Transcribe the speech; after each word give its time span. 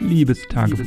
Liebestagebuch. 0.00 0.86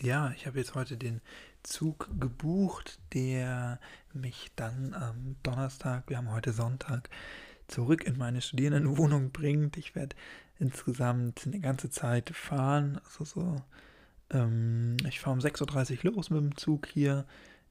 Ja, 0.00 0.32
ich 0.36 0.46
habe 0.46 0.58
jetzt 0.58 0.74
heute 0.74 0.96
den 0.96 1.20
Zug 1.62 2.08
gebucht, 2.18 2.98
der 3.14 3.78
mich 4.12 4.50
dann 4.56 4.94
am 4.94 5.36
Donnerstag, 5.42 6.08
wir 6.08 6.16
haben 6.18 6.32
heute 6.32 6.52
Sonntag, 6.52 7.08
zurück 7.68 8.04
in 8.04 8.18
meine 8.18 8.40
Studierendenwohnung 8.40 9.30
bringt. 9.30 9.76
Ich 9.76 9.94
werde 9.94 10.16
insgesamt 10.58 11.46
eine 11.46 11.60
ganze 11.60 11.90
Zeit 11.90 12.30
fahren. 12.30 13.00
Also 13.04 13.24
so, 13.24 13.56
ähm, 14.30 14.96
ich 15.08 15.20
fahre 15.20 15.36
um 15.36 15.40
6.30 15.40 16.04
Uhr 16.04 16.12
los 16.12 16.30
mit 16.30 16.40
dem 16.40 16.56
Zug 16.56 16.86
hier 16.86 17.24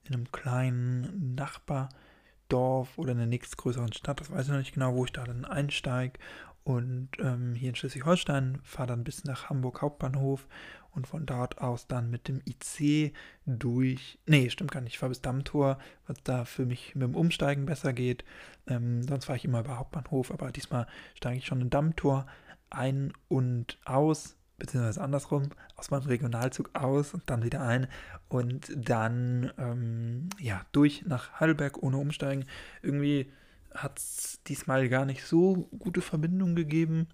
in 0.04 0.14
einem 0.14 0.32
kleinen 0.32 1.34
Nachbardorf 1.34 2.96
oder 2.96 3.12
in 3.12 3.18
der 3.18 3.26
nächstgrößeren 3.26 3.92
Stadt. 3.92 4.20
Das 4.20 4.30
weiß 4.30 4.46
ich 4.46 4.50
noch 4.50 4.58
nicht 4.58 4.74
genau, 4.74 4.94
wo 4.94 5.04
ich 5.04 5.12
da 5.12 5.24
dann 5.24 5.44
einsteige. 5.44 6.18
Und 6.64 7.08
ähm, 7.18 7.54
hier 7.54 7.70
in 7.70 7.74
Schleswig-Holstein 7.74 8.58
fahre 8.62 8.88
dann 8.88 9.04
bis 9.04 9.24
nach 9.24 9.50
Hamburg 9.50 9.82
Hauptbahnhof 9.82 10.46
und 10.92 11.06
von 11.06 11.26
dort 11.26 11.58
aus 11.58 11.86
dann 11.86 12.10
mit 12.10 12.28
dem 12.28 12.40
IC 12.46 13.14
durch. 13.46 14.18
Nee, 14.26 14.50
stimmt 14.50 14.70
gar 14.70 14.80
nicht. 14.80 14.92
Ich 14.92 14.98
fahre 14.98 15.10
bis 15.10 15.22
Dammtor, 15.22 15.78
was 16.06 16.18
da 16.22 16.44
für 16.44 16.66
mich 16.66 16.94
mit 16.94 17.02
dem 17.02 17.16
Umsteigen 17.16 17.66
besser 17.66 17.92
geht. 17.92 18.24
Ähm, 18.66 19.02
sonst 19.02 19.24
fahre 19.24 19.38
ich 19.38 19.44
immer 19.44 19.60
über 19.60 19.78
Hauptbahnhof, 19.78 20.30
aber 20.30 20.52
diesmal 20.52 20.86
steige 21.14 21.38
ich 21.38 21.46
schon 21.46 21.62
in 21.62 21.70
Dammtor 21.70 22.26
ein 22.70 23.12
und 23.28 23.78
aus, 23.84 24.36
beziehungsweise 24.58 25.00
andersrum, 25.00 25.50
aus 25.76 25.90
meinem 25.90 26.06
Regionalzug 26.06 26.70
aus 26.74 27.14
und 27.14 27.28
dann 27.28 27.42
wieder 27.42 27.62
ein 27.62 27.88
und 28.28 28.72
dann 28.76 29.52
ähm, 29.58 30.28
ja 30.38 30.64
durch 30.72 31.04
nach 31.06 31.40
Heidelberg 31.40 31.82
ohne 31.82 31.96
Umsteigen. 31.96 32.44
Irgendwie 32.82 33.32
hat 33.74 33.98
es 33.98 34.40
diesmal 34.46 34.88
gar 34.88 35.04
nicht 35.04 35.24
so 35.24 35.68
gute 35.78 36.02
Verbindungen 36.02 36.56
gegeben, 36.56 37.08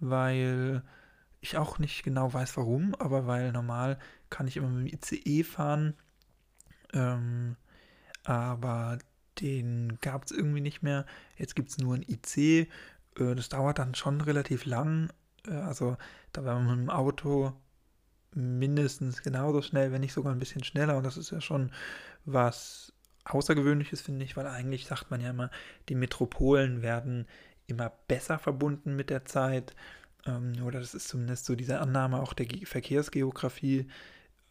weil 0.00 0.82
ich 1.40 1.56
auch 1.56 1.78
nicht 1.78 2.02
genau 2.02 2.32
weiß 2.32 2.56
warum, 2.56 2.94
aber 2.96 3.26
weil 3.26 3.52
normal 3.52 3.98
kann 4.30 4.48
ich 4.48 4.56
immer 4.56 4.68
mit 4.68 4.92
dem 4.92 4.98
ICE 4.98 5.44
fahren. 5.44 5.94
Ähm, 6.92 7.56
aber 8.24 8.98
den 9.40 9.98
gab 10.00 10.24
es 10.24 10.32
irgendwie 10.32 10.60
nicht 10.60 10.82
mehr. 10.82 11.06
Jetzt 11.36 11.54
gibt 11.54 11.70
es 11.70 11.78
nur 11.78 11.94
ein 11.94 12.02
IC. 12.02 12.36
Äh, 12.36 12.66
das 13.16 13.48
dauert 13.48 13.78
dann 13.78 13.94
schon 13.94 14.20
relativ 14.20 14.64
lang. 14.64 15.10
Äh, 15.46 15.52
also 15.52 15.96
da 16.32 16.44
war 16.44 16.58
man 16.58 16.66
mit 16.66 16.88
dem 16.88 16.90
Auto 16.90 17.52
mindestens 18.34 19.22
genauso 19.22 19.62
schnell, 19.62 19.92
wenn 19.92 20.00
nicht 20.00 20.12
sogar 20.12 20.32
ein 20.32 20.38
bisschen 20.38 20.64
schneller. 20.64 20.96
Und 20.96 21.04
das 21.04 21.16
ist 21.16 21.30
ja 21.30 21.40
schon 21.40 21.72
was 22.24 22.92
Außergewöhnliches, 23.28 24.00
finde 24.00 24.24
ich, 24.24 24.36
weil 24.36 24.46
eigentlich 24.46 24.86
sagt 24.86 25.10
man 25.10 25.20
ja 25.20 25.30
immer, 25.30 25.50
die 25.88 25.94
Metropolen 25.94 26.82
werden 26.82 27.26
immer 27.66 27.92
besser 28.08 28.38
verbunden 28.38 28.96
mit 28.96 29.10
der 29.10 29.24
Zeit. 29.24 29.74
Ähm, 30.26 30.54
oder 30.64 30.80
das 30.80 30.94
ist 30.94 31.08
zumindest 31.08 31.44
so 31.44 31.54
diese 31.54 31.80
Annahme 31.80 32.20
auch 32.20 32.32
der 32.32 32.46
Ge 32.46 32.64
Verkehrsgeografie. 32.64 33.86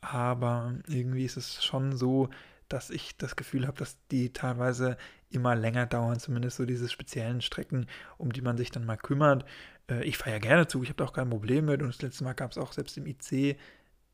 Aber 0.01 0.75
irgendwie 0.87 1.25
ist 1.25 1.37
es 1.37 1.63
schon 1.63 1.97
so, 1.97 2.29
dass 2.69 2.89
ich 2.89 3.17
das 3.17 3.35
Gefühl 3.35 3.65
habe, 3.67 3.77
dass 3.77 3.97
die 4.11 4.33
teilweise 4.33 4.97
immer 5.29 5.55
länger 5.55 5.85
dauern, 5.85 6.19
zumindest 6.19 6.57
so 6.57 6.65
diese 6.65 6.89
speziellen 6.89 7.41
Strecken, 7.41 7.87
um 8.17 8.31
die 8.31 8.41
man 8.41 8.57
sich 8.57 8.71
dann 8.71 8.85
mal 8.85 8.97
kümmert. 8.97 9.45
Äh, 9.89 10.03
ich 10.05 10.17
fahre 10.17 10.31
ja 10.31 10.39
gerne 10.39 10.67
zu, 10.67 10.83
ich 10.83 10.89
habe 10.89 10.97
da 10.97 11.05
auch 11.05 11.13
kein 11.13 11.29
Problem 11.29 11.65
mit. 11.65 11.81
Und 11.81 11.89
das 11.89 12.01
letzte 12.01 12.23
Mal 12.23 12.33
gab 12.33 12.51
es 12.51 12.57
auch 12.57 12.73
selbst 12.73 12.97
im 12.97 13.07
IC 13.07 13.57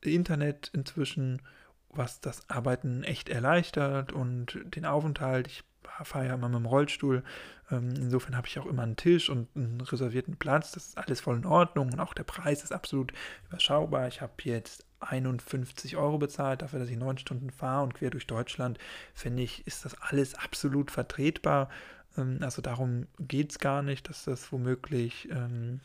Internet 0.02 0.69
inzwischen 0.73 1.41
was 1.96 2.22
das 2.22 2.50
Arbeiten 2.50 3.04
echt 3.04 3.30
erleichtert 3.30 4.12
und 4.12 4.60
den 4.76 4.86
Aufenthalt. 4.86 5.48
Ich 5.48 5.64
fahre 6.04 6.28
ja 6.28 6.34
immer 6.34 6.50
mit 6.50 6.60
dem 6.60 6.66
Rollstuhl. 6.66 7.24
Ähm, 7.72 7.94
insofern 7.96 8.36
habe 8.36 8.48
ich 8.48 8.60
auch 8.60 8.66
immer 8.66 8.84
einen 8.84 8.96
Tisch 8.96 9.30
und 9.30 9.48
einen 9.56 9.82
reservierten 9.82 10.38
Platz. 10.38 10.72
Das 10.72 10.88
ist 10.88 10.98
alles 10.98 11.22
voll 11.22 11.38
in 11.38 11.46
Ordnung 11.46 11.92
und 11.92 12.00
auch 12.00 12.14
der 12.14 12.24
Preis 12.24 12.64
ist 12.64 12.72
absolut 12.72 13.14
überschaubar. 13.48 14.08
Ich 14.08 14.22
habe 14.22 14.34
jetzt 14.44 14.86
51 15.00 15.98
Euro 15.98 16.18
bezahlt 16.18 16.62
dafür, 16.62 16.80
dass 16.80 16.90
ich 16.90 16.98
neun 16.98 17.18
Stunden 17.18 17.50
fahre 17.50 17.84
und 17.84 17.94
quer 17.94 18.09
durch 18.09 18.28
Deutschland. 18.28 18.80
Finde 19.14 19.44
ich, 19.44 19.68
ist 19.68 19.86
das 19.86 20.00
alles 20.02 20.36
absolut 20.36 20.92
vertretbar. 20.92 21.70
Ähm, 22.18 22.40
also 22.42 22.62
darum 22.62 23.08
geht 23.20 23.52
es 23.52 23.59
gar 23.59 23.82
nicht, 23.82 24.09
dass 24.09 24.26
das 24.26 24.52
womöglich 24.52 25.30
ähm, 25.32 25.82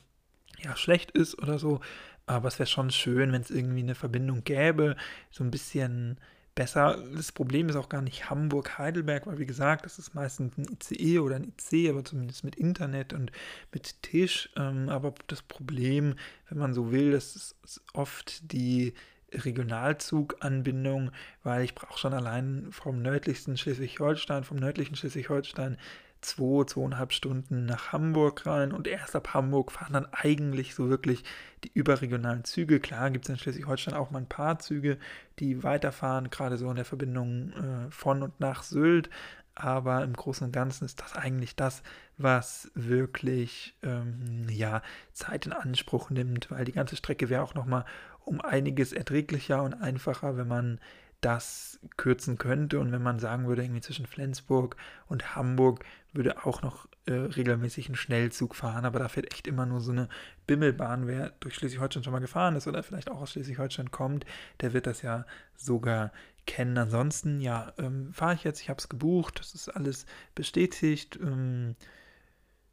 ja, 0.63 0.77
schlecht 0.77 1.11
ist 1.13 1.39
oder 1.39 1.59
so. 1.59 1.81
Aber 2.28 2.49
es 2.49 2.59
wäre 2.59 2.69
schon 2.69 2.91
schön, 2.91 3.33
wenn 3.33 3.43
es 3.43 3.50
irgendwie 3.50 3.81
eine 3.83 3.94
Verbindung 3.94 4.44
gäbe, 4.44 4.97
so 5.31 5.43
ein 5.43 5.50
bisschen 5.50 6.19
besser. 6.55 7.03
Das 7.15 7.33
Problem 7.33 7.69
ist 7.69 7.77
auch 7.77 7.89
gar 7.89 8.03
nicht 8.03 8.28
Hamburg-Heidelberg, 8.31 9.27
weil 9.27 9.39
wie 9.39 9.47
gesagt, 9.47 9.84
das 9.84 9.99
ist 9.99 10.15
meistens 10.15 10.59
ein 10.59 10.67
ICE 10.72 11.21
oder 11.21 11.37
ein 11.37 11.53
IC, 11.53 11.88
aber 11.88 12.05
zumindest 12.05 12.44
mit 12.44 12.56
Internet 12.56 13.12
und 13.12 13.31
mit 13.72 14.03
Tisch. 14.03 14.50
Ähm, 14.56 14.88
aber 14.88 15.15
das 15.28 15.43
Problem, 15.43 16.17
wenn 16.49 16.59
man 16.59 16.75
so 16.75 16.91
will, 16.91 17.12
das 17.12 17.37
ist 17.37 17.83
oft 17.94 18.53
die 18.53 18.93
Regionalzuganbindung, 19.33 21.12
weil 21.43 21.65
ich 21.65 21.75
brauche 21.75 21.99
schon 21.99 22.15
allein 22.15 22.69
vom 22.71 23.03
nördlichsten 23.03 23.56
Schleswig-Holstein, 23.56 24.44
vom 24.44 24.56
nördlichen 24.56 24.97
Schleswig-Holstein 24.97 25.77
zwei, 26.21 26.65
zweieinhalb 26.65 27.12
Stunden 27.12 27.67
nach 27.67 27.93
Hamburg 27.93 28.47
rein 28.47 28.73
und 28.73 28.87
erst 28.87 29.15
ab 29.17 29.34
Hamburg 29.34 29.73
fahren 29.73 29.93
dann 29.93 30.06
eigentlich 30.12 30.75
so 30.75 30.89
wirklich 30.89 31.25
die 31.65 31.71
überregionalen 31.73 32.45
Züge. 32.45 32.81
Klar 32.81 33.11
gibt 33.11 33.25
es 33.25 33.31
in 33.31 33.39
Schleswig-Holstein 33.39 33.95
auch 33.95 34.11
mal 34.11 34.21
ein 34.21 34.29
paar 34.29 34.59
Züge, 34.59 34.99
die 35.39 35.62
weiterfahren, 35.62 36.31
gerade 36.31 36.56
so 36.56 36.69
in 36.71 36.77
der 36.77 36.84
Verbindung 36.84 37.53
äh, 37.53 37.91
von 37.91 38.23
und 38.23 38.41
nach 38.41 38.62
Sylt. 38.62 39.11
Aber 39.55 40.05
im 40.05 40.12
Großen 40.12 40.47
und 40.47 40.53
Ganzen 40.53 40.84
ist 40.84 41.01
das 41.01 41.17
eigentlich 41.17 41.56
das, 41.56 41.83
was 42.17 42.71
wirklich 42.75 43.75
ähm, 43.83 44.47
ja, 44.49 44.83
Zeit 45.12 45.47
in 45.47 45.53
Anspruch 45.53 46.11
nimmt, 46.11 46.50
weil 46.53 46.65
die 46.65 46.73
ganze 46.73 46.95
Strecke 46.95 47.29
wäre 47.29 47.43
auch 47.43 47.55
nochmal 47.55 47.85
um 48.25 48.41
einiges 48.41 48.93
erträglicher 48.93 49.62
und 49.65 49.75
einfacher, 49.75 50.37
wenn 50.37 50.47
man 50.47 50.81
das 51.21 51.81
kürzen 51.97 52.39
könnte. 52.39 52.79
Und 52.79 52.93
wenn 52.93 53.03
man 53.03 53.19
sagen 53.19 53.47
würde, 53.47 53.62
irgendwie 53.62 53.81
zwischen 53.81 54.06
Flensburg 54.06 54.77
und 55.06 55.34
Hamburg 55.34 55.84
würde 56.12 56.45
auch 56.45 56.62
noch 56.62 56.89
äh, 57.06 57.12
regelmäßig 57.12 57.89
ein 57.89 57.97
Schnellzug 57.97 58.55
fahren, 58.55 58.84
aber 58.84 58.99
da 58.99 59.09
fährt 59.09 59.33
echt 59.33 59.47
immer 59.47 59.67
nur 59.67 59.81
so 59.81 59.93
eine 59.93 60.09
Bimmelbahn. 60.47 61.06
Wer 61.06 61.31
durch 61.41 61.55
Schleswig-Holstein 61.55 62.05
schon 62.05 62.12
mal 62.12 62.21
gefahren 62.21 62.56
ist 62.56 62.67
oder 62.67 62.83
vielleicht 62.83 63.11
auch 63.11 63.21
aus 63.21 63.33
Schleswig-Holstein 63.33 63.91
kommt, 63.91 64.25
der 64.61 64.73
wird 64.73 64.87
das 64.87 65.03
ja 65.03 65.27
sogar 65.56 66.12
kennen. 66.47 66.79
Ansonsten, 66.79 67.41
ja, 67.41 67.73
ähm, 67.79 68.12
fahre 68.12 68.35
ich 68.35 68.45
jetzt, 68.45 68.61
ich 68.61 68.71
habe 68.71 68.79
es 68.79 68.89
gebucht, 68.89 69.41
das 69.41 69.55
ist 69.55 69.69
alles 69.69 70.06
bestätigt. 70.35 71.19
Ähm, 71.23 71.77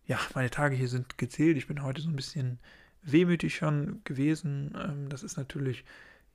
ja, 0.06 0.19
meine 0.35 0.51
Tage 0.51 0.75
hier 0.75 0.88
sind 0.88 1.17
gezählt. 1.17 1.57
Ich 1.57 1.67
bin 1.67 1.83
heute 1.83 2.01
so 2.01 2.09
ein 2.09 2.16
bisschen 2.16 2.59
wehmütig 3.01 3.56
schon 3.56 4.01
gewesen. 4.03 4.73
Ähm, 4.77 5.09
das 5.09 5.23
ist 5.23 5.38
natürlich, 5.38 5.83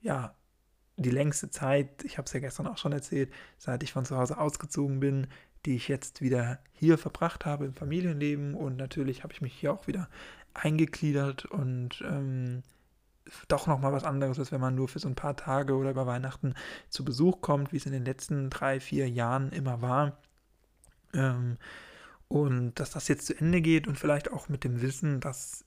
ja, 0.00 0.34
die 1.02 1.10
längste 1.10 1.50
Zeit, 1.50 2.04
ich 2.04 2.18
habe 2.18 2.26
es 2.26 2.32
ja 2.32 2.40
gestern 2.40 2.66
auch 2.66 2.78
schon 2.78 2.92
erzählt, 2.92 3.32
seit 3.58 3.82
ich 3.82 3.92
von 3.92 4.04
zu 4.04 4.16
Hause 4.16 4.38
ausgezogen 4.38 5.00
bin, 5.00 5.26
die 5.66 5.76
ich 5.76 5.88
jetzt 5.88 6.20
wieder 6.20 6.58
hier 6.72 6.98
verbracht 6.98 7.44
habe 7.44 7.66
im 7.66 7.74
Familienleben 7.74 8.54
und 8.54 8.76
natürlich 8.76 9.22
habe 9.22 9.32
ich 9.32 9.40
mich 9.40 9.54
hier 9.54 9.72
auch 9.72 9.86
wieder 9.86 10.08
eingegliedert 10.54 11.44
und 11.46 12.02
ähm, 12.04 12.62
doch 13.48 13.66
nochmal 13.66 13.92
was 13.92 14.04
anderes, 14.04 14.38
als 14.38 14.52
wenn 14.52 14.60
man 14.60 14.74
nur 14.74 14.88
für 14.88 14.98
so 14.98 15.08
ein 15.08 15.14
paar 15.14 15.36
Tage 15.36 15.74
oder 15.74 15.90
über 15.90 16.06
Weihnachten 16.06 16.54
zu 16.88 17.04
Besuch 17.04 17.40
kommt, 17.40 17.72
wie 17.72 17.76
es 17.76 17.86
in 17.86 17.92
den 17.92 18.04
letzten 18.04 18.50
drei, 18.50 18.80
vier 18.80 19.08
Jahren 19.08 19.52
immer 19.52 19.82
war. 19.82 20.18
Ähm, 21.14 21.58
und 22.28 22.74
dass 22.74 22.90
das 22.90 23.08
jetzt 23.08 23.26
zu 23.26 23.36
Ende 23.36 23.60
geht 23.60 23.86
und 23.86 23.98
vielleicht 23.98 24.32
auch 24.32 24.48
mit 24.48 24.64
dem 24.64 24.80
Wissen, 24.82 25.20
dass 25.20 25.64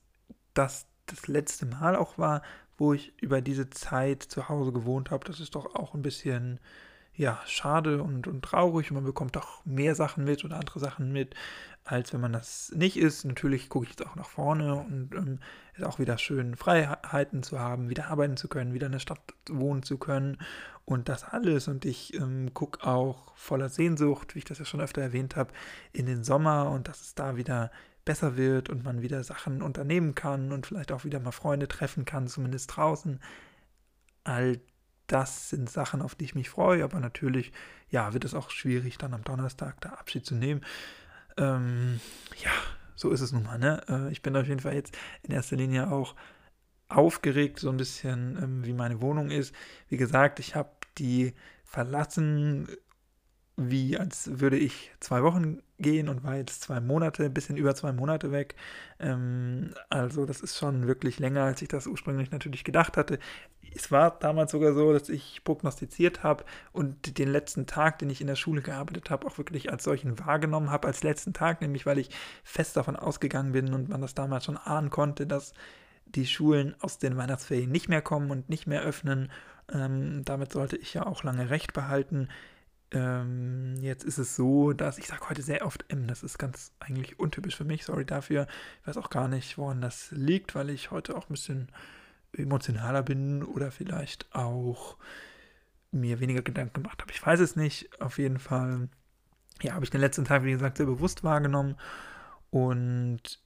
das 0.54 0.86
das 1.06 1.28
letzte 1.28 1.66
Mal 1.66 1.96
auch 1.96 2.18
war, 2.18 2.42
wo 2.78 2.92
ich 2.92 3.12
über 3.20 3.40
diese 3.40 3.70
Zeit 3.70 4.22
zu 4.22 4.48
Hause 4.48 4.72
gewohnt 4.72 5.10
habe. 5.10 5.24
Das 5.24 5.40
ist 5.40 5.54
doch 5.54 5.74
auch 5.74 5.94
ein 5.94 6.02
bisschen 6.02 6.60
ja, 7.16 7.40
schade 7.46 8.02
und, 8.02 8.26
und 8.26 8.42
traurig 8.42 8.90
und 8.90 8.96
man 8.96 9.04
bekommt 9.04 9.36
doch 9.36 9.64
mehr 9.64 9.94
Sachen 9.94 10.24
mit 10.24 10.44
oder 10.44 10.56
andere 10.56 10.80
Sachen 10.80 11.12
mit, 11.12 11.34
als 11.84 12.12
wenn 12.12 12.20
man 12.20 12.32
das 12.32 12.72
nicht 12.74 12.96
ist. 12.96 13.24
Natürlich 13.24 13.68
gucke 13.68 13.84
ich 13.84 13.90
jetzt 13.90 14.04
auch 14.04 14.16
nach 14.16 14.28
vorne 14.28 14.74
und 14.74 15.14
ähm, 15.14 15.38
ist 15.76 15.84
auch 15.84 16.00
wieder 16.00 16.18
schön, 16.18 16.56
Freiheiten 16.56 17.42
zu 17.42 17.60
haben, 17.60 17.88
wieder 17.88 18.08
arbeiten 18.08 18.36
zu 18.36 18.48
können, 18.48 18.74
wieder 18.74 18.86
in 18.86 18.92
der 18.92 18.98
Stadt 18.98 19.20
wohnen 19.48 19.84
zu 19.84 19.96
können 19.96 20.38
und 20.84 21.08
das 21.08 21.24
alles. 21.24 21.68
Und 21.68 21.84
ich 21.84 22.14
ähm, 22.14 22.52
gucke 22.52 22.84
auch 22.84 23.36
voller 23.36 23.68
Sehnsucht, 23.68 24.34
wie 24.34 24.40
ich 24.40 24.44
das 24.44 24.58
ja 24.58 24.64
schon 24.64 24.80
öfter 24.80 25.02
erwähnt 25.02 25.36
habe, 25.36 25.52
in 25.92 26.06
den 26.06 26.24
Sommer 26.24 26.70
und 26.70 26.88
dass 26.88 27.00
es 27.00 27.14
da 27.14 27.36
wieder 27.36 27.70
besser 28.04 28.36
wird 28.36 28.68
und 28.68 28.84
man 28.84 29.02
wieder 29.02 29.24
Sachen 29.24 29.62
unternehmen 29.62 30.14
kann 30.14 30.52
und 30.52 30.66
vielleicht 30.66 30.92
auch 30.92 31.04
wieder 31.04 31.20
mal 31.20 31.32
Freunde 31.32 31.68
treffen 31.68 32.04
kann, 32.04 32.28
zumindest 32.28 32.76
draußen. 32.76 33.20
All 34.24 34.60
das 35.06 35.50
sind 35.50 35.70
Sachen, 35.70 36.02
auf 36.02 36.14
die 36.14 36.24
ich 36.24 36.34
mich 36.34 36.50
freue, 36.50 36.84
aber 36.84 37.00
natürlich, 37.00 37.52
ja, 37.90 38.12
wird 38.12 38.24
es 38.24 38.34
auch 38.34 38.50
schwierig, 38.50 38.98
dann 38.98 39.14
am 39.14 39.22
Donnerstag 39.22 39.80
da 39.80 39.90
Abschied 39.90 40.24
zu 40.24 40.34
nehmen. 40.34 40.62
Ähm, 41.36 42.00
ja, 42.42 42.50
so 42.94 43.10
ist 43.10 43.20
es 43.20 43.32
nun 43.32 43.44
mal, 43.44 43.58
ne? 43.58 43.82
Äh, 43.88 44.12
ich 44.12 44.22
bin 44.22 44.36
auf 44.36 44.46
jeden 44.46 44.60
Fall 44.60 44.74
jetzt 44.74 44.96
in 45.22 45.32
erster 45.32 45.56
Linie 45.56 45.90
auch 45.90 46.14
aufgeregt, 46.88 47.58
so 47.58 47.70
ein 47.70 47.76
bisschen, 47.76 48.38
ähm, 48.42 48.64
wie 48.64 48.72
meine 48.72 49.00
Wohnung 49.00 49.30
ist. 49.30 49.54
Wie 49.88 49.96
gesagt, 49.96 50.38
ich 50.38 50.54
habe 50.54 50.70
die 50.98 51.34
verlassen, 51.64 52.68
wie 53.56 53.98
als 53.98 54.40
würde 54.40 54.56
ich 54.56 54.92
zwei 55.00 55.22
Wochen 55.22 55.60
weggehen 55.84 56.08
und 56.08 56.24
war 56.24 56.36
jetzt 56.36 56.62
zwei 56.62 56.80
Monate, 56.80 57.24
ein 57.24 57.34
bisschen 57.34 57.56
über 57.56 57.74
zwei 57.74 57.92
Monate 57.92 58.32
weg. 58.32 58.54
Ähm, 58.98 59.74
also 59.90 60.26
das 60.26 60.40
ist 60.40 60.58
schon 60.58 60.86
wirklich 60.86 61.18
länger, 61.18 61.44
als 61.44 61.62
ich 61.62 61.68
das 61.68 61.86
ursprünglich 61.86 62.30
natürlich 62.30 62.64
gedacht 62.64 62.96
hatte. 62.96 63.18
Es 63.74 63.90
war 63.90 64.18
damals 64.18 64.52
sogar 64.52 64.72
so, 64.72 64.92
dass 64.92 65.08
ich 65.08 65.42
prognostiziert 65.44 66.22
habe 66.22 66.44
und 66.72 67.18
den 67.18 67.28
letzten 67.28 67.66
Tag, 67.66 67.98
den 67.98 68.10
ich 68.10 68.20
in 68.20 68.26
der 68.26 68.36
Schule 68.36 68.62
gearbeitet 68.62 69.10
habe, 69.10 69.26
auch 69.26 69.36
wirklich 69.38 69.70
als 69.70 69.84
solchen 69.84 70.18
wahrgenommen 70.18 70.70
habe, 70.70 70.86
als 70.86 71.02
letzten 71.02 71.32
Tag, 71.32 71.60
nämlich 71.60 71.84
weil 71.84 71.98
ich 71.98 72.10
fest 72.44 72.76
davon 72.76 72.96
ausgegangen 72.96 73.52
bin 73.52 73.74
und 73.74 73.88
man 73.88 74.00
das 74.00 74.14
damals 74.14 74.44
schon 74.44 74.56
ahnen 74.56 74.90
konnte, 74.90 75.26
dass 75.26 75.52
die 76.06 76.26
Schulen 76.26 76.76
aus 76.80 76.98
den 76.98 77.16
Weihnachtsferien 77.16 77.72
nicht 77.72 77.88
mehr 77.88 78.02
kommen 78.02 78.30
und 78.30 78.48
nicht 78.48 78.66
mehr 78.66 78.82
öffnen. 78.82 79.30
Ähm, 79.72 80.24
damit 80.24 80.52
sollte 80.52 80.76
ich 80.76 80.94
ja 80.94 81.06
auch 81.06 81.24
lange 81.24 81.50
recht 81.50 81.72
behalten. 81.72 82.28
Ähm, 82.94 83.74
jetzt 83.80 84.04
ist 84.04 84.18
es 84.18 84.36
so, 84.36 84.72
dass 84.72 84.98
ich 84.98 85.08
sage 85.08 85.28
heute 85.28 85.42
sehr 85.42 85.66
oft 85.66 85.84
M. 85.88 86.06
Das 86.06 86.22
ist 86.22 86.38
ganz 86.38 86.72
eigentlich 86.78 87.18
untypisch 87.18 87.56
für 87.56 87.64
mich. 87.64 87.84
Sorry 87.84 88.06
dafür. 88.06 88.46
Ich 88.80 88.86
weiß 88.88 88.96
auch 88.96 89.10
gar 89.10 89.26
nicht, 89.28 89.58
woran 89.58 89.80
das 89.80 90.12
liegt, 90.12 90.54
weil 90.54 90.70
ich 90.70 90.92
heute 90.92 91.16
auch 91.16 91.28
ein 91.28 91.32
bisschen 91.32 91.68
emotionaler 92.32 93.02
bin 93.02 93.42
oder 93.42 93.70
vielleicht 93.72 94.32
auch 94.34 94.96
mir 95.90 96.20
weniger 96.20 96.42
Gedanken 96.42 96.82
gemacht 96.82 97.02
habe. 97.02 97.10
Ich 97.12 97.24
weiß 97.24 97.40
es 97.40 97.56
nicht. 97.56 98.00
Auf 98.00 98.18
jeden 98.18 98.38
Fall, 98.38 98.88
ja, 99.62 99.74
habe 99.74 99.84
ich 99.84 99.90
den 99.90 100.00
letzten 100.00 100.24
Tag, 100.24 100.44
wie 100.44 100.52
gesagt, 100.52 100.76
sehr 100.76 100.86
bewusst 100.86 101.24
wahrgenommen 101.24 101.76
und 102.50 103.40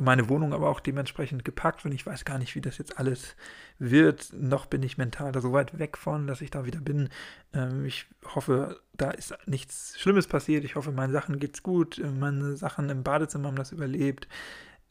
meine 0.00 0.28
Wohnung 0.28 0.54
aber 0.54 0.70
auch 0.70 0.80
dementsprechend 0.80 1.44
gepackt 1.44 1.84
und 1.84 1.92
ich 1.92 2.06
weiß 2.06 2.24
gar 2.24 2.38
nicht, 2.38 2.54
wie 2.54 2.60
das 2.60 2.78
jetzt 2.78 2.98
alles 2.98 3.36
wird. 3.78 4.32
Noch 4.32 4.66
bin 4.66 4.82
ich 4.82 4.96
mental 4.96 5.32
da 5.32 5.40
so 5.40 5.52
weit 5.52 5.78
weg 5.78 5.98
von, 5.98 6.26
dass 6.26 6.40
ich 6.40 6.50
da 6.50 6.64
wieder 6.64 6.80
bin. 6.80 7.10
Ähm, 7.52 7.84
ich 7.84 8.06
hoffe, 8.34 8.80
da 8.94 9.10
ist 9.10 9.34
nichts 9.46 9.98
Schlimmes 9.98 10.26
passiert. 10.26 10.64
Ich 10.64 10.76
hoffe, 10.76 10.92
meinen 10.92 11.12
Sachen 11.12 11.38
geht's 11.38 11.62
gut. 11.62 12.00
Meine 12.18 12.56
Sachen 12.56 12.88
im 12.88 13.02
Badezimmer 13.02 13.48
haben 13.48 13.56
das 13.56 13.72
überlebt. 13.72 14.28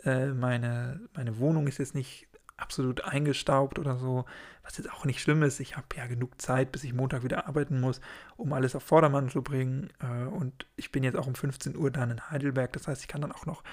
Äh, 0.03 0.27
meine, 0.27 1.01
meine 1.13 1.39
Wohnung 1.39 1.67
ist 1.67 1.79
jetzt 1.79 1.95
nicht 1.95 2.27
absolut 2.57 3.03
eingestaubt 3.03 3.79
oder 3.79 3.97
so, 3.97 4.25
was 4.63 4.77
jetzt 4.77 4.91
auch 4.91 5.05
nicht 5.05 5.19
schlimm 5.19 5.41
ist. 5.41 5.59
Ich 5.59 5.77
habe 5.77 5.87
ja 5.95 6.05
genug 6.05 6.39
Zeit, 6.39 6.71
bis 6.71 6.83
ich 6.83 6.93
Montag 6.93 7.23
wieder 7.23 7.47
arbeiten 7.47 7.79
muss, 7.79 8.01
um 8.37 8.53
alles 8.53 8.75
auf 8.75 8.83
Vordermann 8.83 9.29
zu 9.29 9.41
bringen. 9.41 9.89
Äh, 9.99 10.25
und 10.27 10.67
ich 10.75 10.91
bin 10.91 11.03
jetzt 11.03 11.17
auch 11.17 11.27
um 11.27 11.33
15 11.33 11.75
Uhr 11.75 11.89
dann 11.89 12.11
in 12.11 12.29
Heidelberg. 12.29 12.71
Das 12.73 12.87
heißt, 12.87 13.01
ich 13.01 13.07
kann 13.07 13.21
dann 13.21 13.31
auch 13.31 13.47
noch 13.47 13.63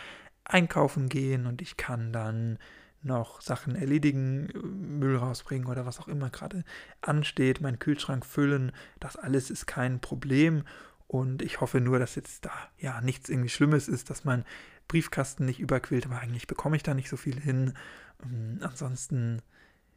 einkaufen 0.49 1.09
gehen 1.09 1.47
und 1.47 1.63
ich 1.63 1.77
kann 1.77 2.13
dann 2.13 2.59
noch 3.03 3.41
Sachen 3.41 3.77
erledigen, 3.77 4.49
Müll 4.99 5.17
rausbringen 5.17 5.69
oder 5.69 5.87
was 5.87 6.01
auch 6.01 6.09
immer 6.09 6.31
gerade 6.31 6.65
ansteht, 7.01 7.61
meinen 7.61 7.79
Kühlschrank 7.79 8.27
füllen. 8.27 8.73
Das 8.99 9.17
alles 9.17 9.51
ist 9.51 9.67
kein 9.67 10.01
Problem. 10.01 10.65
Und 11.07 11.41
ich 11.43 11.61
hoffe 11.61 11.81
nur, 11.81 11.99
dass 11.99 12.17
jetzt 12.17 12.45
da 12.45 12.53
ja 12.77 13.01
nichts 13.01 13.29
irgendwie 13.29 13.49
Schlimmes 13.49 13.89
ist, 13.89 14.11
dass 14.11 14.25
mein 14.25 14.45
Briefkasten 14.89 15.45
nicht 15.45 15.61
überquillt, 15.61 16.07
aber 16.07 16.19
eigentlich 16.19 16.47
bekomme 16.47 16.77
ich 16.77 16.83
da 16.83 16.95
nicht 16.95 17.09
so 17.09 17.17
viel 17.17 17.39
hin. 17.41 17.75
Ähm, 18.25 18.59
ansonsten, 18.63 19.43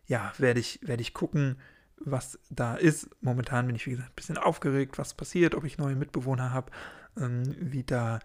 ja, 0.05 0.31
werde 0.37 0.59
ich, 0.59 0.79
werde 0.83 1.01
ich 1.01 1.13
gucken, 1.13 1.57
was 1.97 2.39
da 2.49 2.75
ist. 2.75 3.09
Momentan 3.21 3.67
bin 3.67 3.75
ich, 3.75 3.85
wie 3.87 3.91
gesagt, 3.91 4.11
ein 4.11 4.15
bisschen 4.15 4.37
aufgeregt, 4.37 4.97
was 4.97 5.13
passiert, 5.13 5.55
ob 5.55 5.63
ich 5.63 5.77
neue 5.77 5.95
Mitbewohner 5.95 6.51
habe, 6.51 6.71
ähm, 7.17 7.43
wie 7.59 7.83
da 7.83 8.19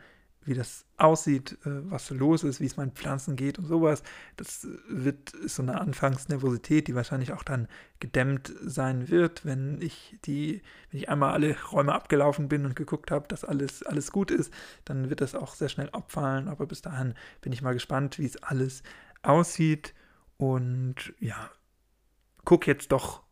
wie 0.46 0.54
das 0.54 0.87
aussieht, 0.96 1.58
äh, 1.64 1.90
was 1.90 2.10
los 2.10 2.44
ist, 2.44 2.60
wie 2.60 2.66
es 2.66 2.76
meinen 2.76 2.93
Pflanzen 2.93 3.37
geht 3.37 3.58
und 3.58 3.66
sowas. 3.66 4.02
Das 4.37 4.66
wird 4.88 5.32
so 5.44 5.62
eine 5.62 5.81
Anfangsnervosität, 5.81 6.88
die 6.88 6.94
wahrscheinlich 6.94 7.32
auch 7.32 7.43
dann 7.43 7.69
gedämmt 8.00 8.52
sein 8.62 9.08
wird, 9.08 9.44
wenn 9.44 9.81
ich 9.82 10.16
die, 10.25 10.62
wenn 10.90 11.00
ich 11.00 11.08
einmal 11.08 11.32
alle 11.32 11.56
Räume 11.72 11.93
abgelaufen 11.93 12.48
bin 12.48 12.64
und 12.64 12.76
geguckt 12.76 13.10
habe, 13.10 13.28
dass 13.28 13.44
alles, 13.44 13.82
alles 13.82 14.12
gut 14.12 14.31
ist, 14.31 14.52
dann 14.84 15.10
wird 15.10 15.20
das 15.20 15.34
auch 15.34 15.54
sehr 15.54 15.69
schnell 15.69 15.90
abfallen. 15.90 16.48
Aber 16.48 16.66
bis 16.66 16.81
dahin 16.81 17.14
bin 17.40 17.52
ich 17.52 17.62
mal 17.62 17.75
gespannt, 17.75 18.19
wie 18.19 18.26
es 18.26 18.43
alles 18.43 18.82
aussieht. 19.22 19.94
Und 20.38 21.12
ja, 21.19 21.50
guck 22.44 22.66
jetzt 22.66 22.93
doch 22.93 23.25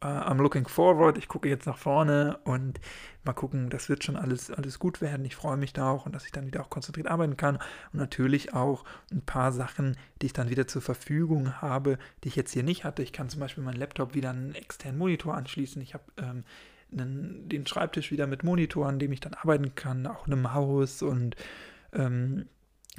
äh, 0.00 0.06
I'm 0.06 0.40
looking 0.40 0.68
forward, 0.68 1.18
ich 1.18 1.28
gucke 1.28 1.48
jetzt 1.48 1.66
nach 1.66 1.78
vorne 1.78 2.38
und 2.44 2.80
mal 3.24 3.32
gucken, 3.32 3.70
das 3.70 3.88
wird 3.88 4.04
schon 4.04 4.16
alles, 4.16 4.50
alles 4.50 4.78
gut 4.78 5.00
werden. 5.00 5.24
Ich 5.24 5.36
freue 5.36 5.56
mich 5.56 5.72
da 5.72 5.90
auch 5.90 6.06
und 6.06 6.14
dass 6.14 6.26
ich 6.26 6.32
dann 6.32 6.46
wieder 6.46 6.60
auch 6.60 6.70
konzentriert 6.70 7.08
arbeiten 7.08 7.36
kann 7.36 7.56
und 7.92 7.98
natürlich 7.98 8.54
auch 8.54 8.84
ein 9.10 9.22
paar 9.22 9.52
Sachen, 9.52 9.96
die 10.20 10.26
ich 10.26 10.32
dann 10.32 10.50
wieder 10.50 10.66
zur 10.66 10.82
Verfügung 10.82 11.60
habe, 11.60 11.98
die 12.22 12.28
ich 12.28 12.36
jetzt 12.36 12.52
hier 12.52 12.62
nicht 12.62 12.84
hatte. 12.84 13.02
Ich 13.02 13.12
kann 13.12 13.28
zum 13.28 13.40
Beispiel 13.40 13.64
meinen 13.64 13.78
Laptop 13.78 14.14
wieder 14.14 14.30
einen 14.30 14.54
externen 14.54 14.98
Monitor 14.98 15.34
anschließen. 15.34 15.82
Ich 15.82 15.94
habe 15.94 16.04
ähm, 16.18 16.44
einen, 16.92 17.48
den 17.48 17.66
Schreibtisch 17.66 18.10
wieder 18.10 18.26
mit 18.26 18.44
Monitor, 18.44 18.86
an 18.86 18.98
dem 18.98 19.12
ich 19.12 19.20
dann 19.20 19.34
arbeiten 19.34 19.74
kann, 19.74 20.06
auch 20.06 20.26
eine 20.26 20.36
Maus 20.36 21.02
und 21.02 21.36
ähm, 21.92 22.46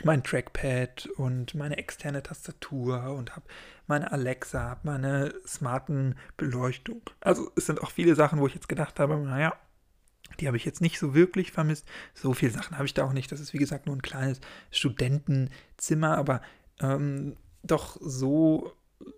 mein 0.04 0.24
Trackpad 0.24 1.08
und 1.18 1.56
meine 1.56 1.78
externe 1.78 2.22
Tastatur 2.24 3.16
und 3.16 3.36
habe 3.36 3.46
meine 3.88 4.12
Alexa, 4.12 4.62
habe 4.62 4.82
meine 4.84 5.34
smarten 5.46 6.16
Beleuchtung. 6.36 7.02
Also 7.22 7.52
es 7.56 7.66
sind 7.66 7.82
auch 7.82 7.92
viele 7.92 8.16
Sachen, 8.16 8.40
wo 8.40 8.48
ich 8.48 8.54
jetzt 8.54 8.70
gedacht 8.70 9.00
habe, 9.00 9.18
naja, 9.18 9.56
die 10.40 10.48
habe 10.48 10.58
ich 10.58 10.66
jetzt 10.66 10.82
nicht 10.82 11.00
so 11.00 11.16
wirklich 11.16 11.52
vermisst. 11.52 11.88
So 12.14 12.34
viele 12.34 12.52
Sachen 12.52 12.76
habe 12.78 12.86
ich 12.86 12.94
da 12.94 13.06
auch 13.06 13.14
nicht. 13.14 13.32
Das 13.32 13.40
ist 13.40 13.54
wie 13.54 13.58
gesagt 13.58 13.86
nur 13.86 13.96
ein 13.96 14.02
kleines 14.02 14.40
Studentenzimmer, 14.72 16.18
aber 16.18 16.42
ähm, 16.80 17.38
doch 17.64 17.98
so 18.00 18.74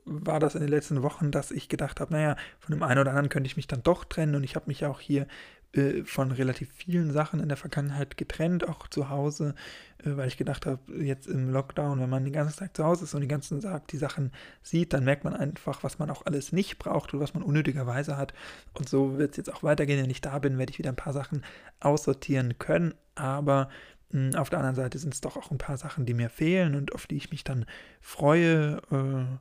war 0.06 0.40
das 0.40 0.56
in 0.56 0.62
den 0.62 0.70
letzten 0.70 1.04
Wochen, 1.04 1.32
dass 1.32 1.52
ich 1.52 1.70
gedacht 1.70 2.00
habe, 2.00 2.14
naja, 2.14 2.36
von 2.60 2.76
dem 2.76 2.84
einen 2.84 3.00
oder 3.00 3.12
anderen 3.12 3.30
könnte 3.30 3.48
ich 3.48 3.58
mich 3.58 3.68
dann 3.68 3.84
doch 3.84 4.04
trennen 4.04 4.36
und 4.36 4.44
ich 4.44 4.56
habe 4.56 4.68
mich 4.68 4.86
auch 4.86 5.00
hier 5.00 5.28
äh, 5.74 6.04
von 6.04 6.32
relativ 6.32 6.70
vielen 6.74 7.12
Sachen 7.12 7.40
in 7.40 7.48
der 7.48 7.58
Vergangenheit 7.58 8.18
getrennt, 8.18 8.68
auch 8.68 8.88
zu 8.88 9.10
Hause, 9.10 9.54
äh, 10.00 10.18
weil 10.18 10.28
ich 10.28 10.38
gedacht 10.38 10.66
habe, 10.66 10.80
jetzt 11.00 11.28
im 11.28 11.52
Lockdown, 11.52 12.00
wenn 12.00 12.10
man 12.10 12.24
den 12.24 12.34
ganzen 12.34 12.58
Tag 12.58 12.76
zu 12.76 12.84
Hause 12.84 13.04
ist 13.04 13.14
und 13.14 13.22
den 13.22 13.30
ganzen 13.30 13.62
Tag 13.62 13.88
die 13.88 13.98
Sachen 13.98 14.32
sieht, 14.64 14.94
dann 14.94 15.04
merkt 15.04 15.24
man 15.24 15.36
einfach, 15.36 15.84
was 15.84 16.00
man 16.00 16.10
auch 16.10 16.26
alles 16.26 16.52
nicht 16.52 16.80
braucht 16.80 17.14
oder 17.14 17.22
was 17.22 17.36
man 17.36 17.44
unnötigerweise 17.44 18.18
hat. 18.18 18.34
Und 18.74 18.90
so 18.90 19.20
wird 19.20 19.32
es 19.32 19.38
jetzt 19.38 19.54
auch 19.54 19.62
weitergehen. 19.62 20.02
Wenn 20.02 20.10
ich 20.10 20.22
da 20.22 20.40
bin, 20.40 20.58
werde 20.58 20.72
ich 20.72 20.80
wieder 20.80 20.90
ein 20.90 20.96
paar 20.96 21.14
Sachen 21.14 21.44
aussortieren 21.80 22.58
können, 22.58 22.96
aber 23.14 23.70
hm, 24.12 24.34
auf 24.36 24.50
der 24.50 24.60
anderen 24.60 24.76
Seite 24.76 24.98
sind 24.98 25.14
es 25.14 25.22
doch 25.22 25.38
auch 25.38 25.52
ein 25.52 25.60
paar 25.60 25.78
Sachen, 25.78 26.08
die 26.08 26.16
mir 26.16 26.30
fehlen 26.30 26.74
und 26.74 26.96
auf 26.96 27.06
die 27.06 27.18
ich 27.18 27.30
mich 27.30 27.44
dann 27.44 27.66
freue. 28.02 28.82
Äh, 28.92 29.38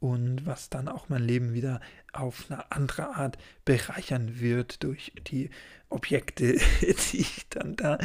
und 0.00 0.46
was 0.46 0.70
dann 0.70 0.88
auch 0.88 1.08
mein 1.08 1.22
Leben 1.22 1.52
wieder 1.52 1.80
auf 2.12 2.46
eine 2.48 2.72
andere 2.72 3.14
Art 3.14 3.38
bereichern 3.64 4.40
wird 4.40 4.82
durch 4.82 5.12
die 5.30 5.50
Objekte, 5.90 6.54
die 7.12 7.18
ich 7.18 7.46
dann 7.50 7.76
da 7.76 7.98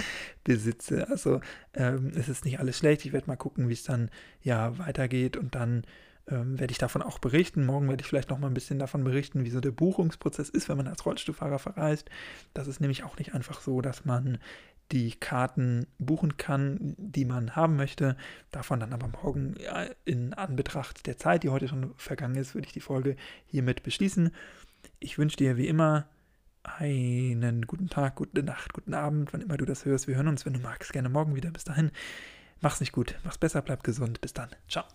besitze. 0.44 1.10
Also 1.10 1.40
ähm, 1.74 2.12
es 2.16 2.28
ist 2.28 2.46
nicht 2.46 2.60
alles 2.60 2.78
schlecht. 2.78 3.06
Ich 3.06 3.14
werde 3.14 3.28
mal 3.28 3.38
gucken, 3.38 3.70
wie 3.70 3.74
es 3.74 3.84
dann 3.84 4.12
ja 4.42 4.78
weitergeht 4.78 5.38
und 5.38 5.56
dann 5.56 5.86
ähm, 6.28 6.60
werde 6.60 6.72
ich 6.72 6.78
davon 6.78 7.02
auch 7.02 7.20
berichten. 7.20 7.66
Morgen 7.66 7.88
werde 7.88 8.02
ich 8.02 8.08
vielleicht 8.08 8.30
noch 8.30 8.40
mal 8.40 8.48
ein 8.48 8.54
bisschen 8.54 8.80
davon 8.80 9.04
berichten, 9.04 9.46
wie 9.46 9.50
so 9.50 9.62
der 9.62 9.72
Buchungsprozess 9.72 10.50
ist, 10.50 10.68
wenn 10.68 10.78
man 10.78 10.88
als 10.88 11.06
Rollstuhlfahrer 11.06 11.60
verreist. 11.60 12.10
Das 12.54 12.68
ist 12.68 12.82
nämlich 12.82 13.04
auch 13.04 13.18
nicht 13.18 13.34
einfach 13.34 13.62
so, 13.62 13.80
dass 13.82 14.06
man 14.06 14.40
die 14.92 15.12
Karten 15.12 15.88
buchen 15.98 16.38
kann, 16.38 16.96
die 16.98 17.26
man 17.26 17.56
haben 17.56 17.76
möchte. 17.76 18.16
Davon 18.52 18.80
dann 18.80 18.94
aber 18.94 19.08
morgen 19.08 19.56
in 20.06 20.34
Anbetracht 20.34 21.08
der 21.08 21.18
Zeit, 21.18 21.44
die 21.44 21.50
heute 21.50 21.68
schon 21.68 21.94
vergangen 21.96 22.36
ist, 22.36 22.54
würde 22.54 22.68
ich 22.68 22.74
die 22.74 22.82
Folge 22.82 23.16
hiermit 23.46 23.84
beschließen. 23.84 24.32
Ich 25.00 25.18
wünsche 25.18 25.38
dir 25.38 25.58
wie 25.58 25.68
immer 25.68 26.08
einen 26.64 27.68
guten 27.68 27.90
Tag, 27.90 28.16
gute 28.16 28.44
Nacht, 28.44 28.74
guten 28.74 28.94
Abend, 28.94 29.34
wann 29.34 29.42
immer 29.42 29.58
du 29.58 29.66
das 29.66 29.86
hörst. 29.86 30.08
Wir 30.08 30.16
hören 30.16 30.28
uns, 30.28 30.46
wenn 30.46 30.54
du 30.54 30.60
magst, 30.60 30.94
gerne 30.94 31.10
morgen 31.10 31.36
wieder. 31.36 31.52
Bis 31.52 31.64
dahin, 31.64 31.92
mach's 32.62 32.80
nicht 32.80 32.92
gut, 32.92 33.16
mach's 33.24 33.38
besser, 33.38 33.62
bleib 33.62 33.84
gesund. 33.84 34.22
Bis 34.22 34.34
dann. 34.34 34.50
Ciao. 34.68 34.86